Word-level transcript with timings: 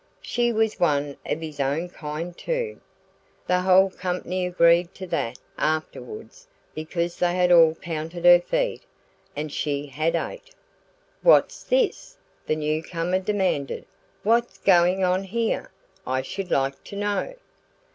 She 0.23 0.51
was 0.51 0.79
one 0.79 1.15
of 1.27 1.41
his 1.41 1.59
own 1.59 1.87
kind, 1.87 2.35
too. 2.35 2.81
The 3.45 3.59
whole 3.61 3.91
company 3.91 4.47
agreed 4.47 4.95
to 4.95 5.05
that, 5.05 5.37
afterwards; 5.59 6.47
because 6.73 7.17
they 7.19 7.35
had 7.35 7.51
all 7.51 7.75
counted 7.75 8.25
her 8.25 8.39
feet. 8.39 8.81
And 9.35 9.51
she 9.51 9.85
had 9.85 10.15
eight. 10.15 10.55
"What's 11.21 11.63
this?" 11.63 12.17
the 12.47 12.55
newcomer 12.55 13.19
demanded. 13.19 13.85
"What's 14.23 14.57
going 14.57 15.03
on 15.03 15.21
here, 15.21 15.69
I 16.07 16.23
should 16.23 16.49
like 16.49 16.83
to 16.85 16.95
know?" 16.95 17.35